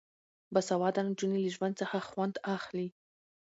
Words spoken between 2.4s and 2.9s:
اخلي.